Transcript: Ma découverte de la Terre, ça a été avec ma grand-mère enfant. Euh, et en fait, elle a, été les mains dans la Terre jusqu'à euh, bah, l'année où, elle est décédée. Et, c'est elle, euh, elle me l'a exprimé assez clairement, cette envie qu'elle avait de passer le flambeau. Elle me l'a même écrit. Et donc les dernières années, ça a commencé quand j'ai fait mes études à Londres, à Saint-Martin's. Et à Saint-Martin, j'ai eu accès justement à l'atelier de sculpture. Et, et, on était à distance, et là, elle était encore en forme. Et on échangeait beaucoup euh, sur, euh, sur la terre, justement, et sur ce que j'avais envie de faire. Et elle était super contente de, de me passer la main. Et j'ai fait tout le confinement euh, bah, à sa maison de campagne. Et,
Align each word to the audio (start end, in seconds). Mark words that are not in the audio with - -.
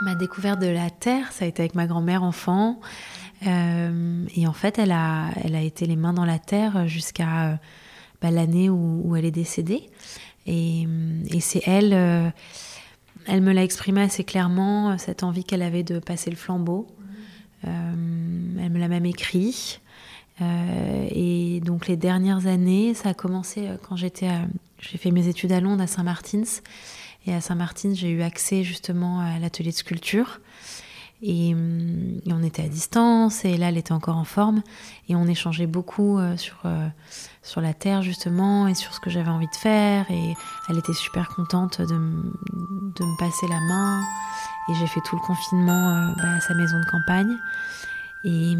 Ma 0.00 0.16
découverte 0.16 0.60
de 0.60 0.66
la 0.66 0.90
Terre, 0.90 1.30
ça 1.30 1.44
a 1.44 1.48
été 1.48 1.62
avec 1.62 1.76
ma 1.76 1.86
grand-mère 1.86 2.24
enfant. 2.24 2.80
Euh, 3.46 4.26
et 4.34 4.44
en 4.48 4.52
fait, 4.52 4.76
elle 4.80 4.90
a, 4.90 5.30
été 5.62 5.86
les 5.86 5.94
mains 5.94 6.12
dans 6.12 6.24
la 6.24 6.40
Terre 6.40 6.88
jusqu'à 6.88 7.50
euh, 7.50 7.54
bah, 8.20 8.32
l'année 8.32 8.68
où, 8.68 9.14
elle 9.14 9.24
est 9.24 9.30
décédée. 9.30 9.88
Et, 10.48 10.88
c'est 11.38 11.62
elle, 11.68 11.92
euh, 11.94 12.28
elle 13.28 13.40
me 13.40 13.52
l'a 13.52 13.62
exprimé 13.62 14.02
assez 14.02 14.24
clairement, 14.24 14.98
cette 14.98 15.22
envie 15.22 15.44
qu'elle 15.44 15.62
avait 15.62 15.84
de 15.84 16.00
passer 16.00 16.28
le 16.28 16.36
flambeau. 16.36 16.88
Elle 17.62 17.70
me 18.70 18.78
l'a 18.80 18.88
même 18.88 19.06
écrit. 19.06 19.78
Et 20.40 21.60
donc 21.64 21.86
les 21.86 21.96
dernières 21.96 22.48
années, 22.48 22.94
ça 22.94 23.10
a 23.10 23.14
commencé 23.14 23.68
quand 23.88 23.94
j'ai 23.94 24.10
fait 24.10 25.10
mes 25.12 25.28
études 25.28 25.52
à 25.52 25.60
Londres, 25.60 25.84
à 25.84 25.86
Saint-Martin's. 25.86 26.62
Et 27.26 27.34
à 27.34 27.40
Saint-Martin, 27.40 27.94
j'ai 27.94 28.10
eu 28.10 28.22
accès 28.22 28.64
justement 28.64 29.20
à 29.20 29.38
l'atelier 29.38 29.70
de 29.70 29.76
sculpture. 29.76 30.40
Et, 31.22 31.50
et, 31.50 32.32
on 32.32 32.42
était 32.42 32.62
à 32.62 32.68
distance, 32.68 33.46
et 33.46 33.56
là, 33.56 33.70
elle 33.70 33.78
était 33.78 33.92
encore 33.92 34.16
en 34.16 34.24
forme. 34.24 34.62
Et 35.08 35.16
on 35.16 35.26
échangeait 35.26 35.66
beaucoup 35.66 36.18
euh, 36.18 36.36
sur, 36.36 36.56
euh, 36.66 36.86
sur 37.42 37.62
la 37.62 37.72
terre, 37.72 38.02
justement, 38.02 38.68
et 38.68 38.74
sur 38.74 38.92
ce 38.92 39.00
que 39.00 39.08
j'avais 39.08 39.30
envie 39.30 39.46
de 39.46 39.56
faire. 39.56 40.04
Et 40.10 40.34
elle 40.68 40.76
était 40.76 40.92
super 40.92 41.30
contente 41.30 41.80
de, 41.80 41.86
de 41.86 43.04
me 43.04 43.18
passer 43.18 43.46
la 43.48 43.60
main. 43.60 44.02
Et 44.68 44.74
j'ai 44.74 44.86
fait 44.86 45.00
tout 45.06 45.16
le 45.16 45.22
confinement 45.22 45.88
euh, 45.88 46.12
bah, 46.16 46.34
à 46.36 46.40
sa 46.40 46.54
maison 46.54 46.78
de 46.78 46.90
campagne. 46.90 47.36
Et, 48.24 48.56